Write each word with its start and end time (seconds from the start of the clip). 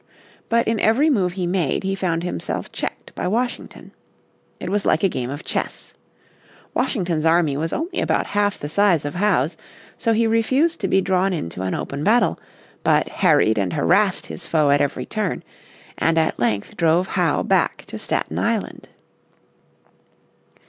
But 0.49 0.67
in 0.67 0.79
every 0.79 1.11
move 1.11 1.33
he 1.33 1.45
made 1.45 1.83
he 1.83 1.93
found 1.93 2.23
himself 2.23 2.71
checked 2.71 3.13
by 3.13 3.27
Washington. 3.27 3.91
It 4.59 4.71
was 4.71 4.83
like 4.83 5.03
a 5.03 5.07
game 5.07 5.29
of 5.29 5.43
chess. 5.43 5.93
Washington's 6.73 7.23
army 7.23 7.55
was 7.55 7.71
only 7.71 7.99
about 8.01 8.25
half 8.25 8.57
the 8.57 8.67
size 8.67 9.05
of 9.05 9.13
Howe's, 9.13 9.57
so 9.99 10.13
he 10.13 10.25
refused 10.25 10.81
to 10.81 10.87
be 10.87 11.01
drawn 11.01 11.33
into 11.33 11.61
an 11.61 11.75
open 11.75 12.03
battle, 12.03 12.39
but 12.83 13.09
harried 13.09 13.59
and 13.59 13.73
harassed 13.73 14.25
his 14.25 14.47
foe 14.47 14.71
at 14.71 14.81
every 14.81 15.05
turn, 15.05 15.43
and 15.99 16.17
at 16.17 16.39
length 16.39 16.75
drove 16.75 17.09
Howe 17.09 17.43
back 17.43 17.85
to 17.85 17.99
Staten 17.99 18.39
Island. 18.39 18.87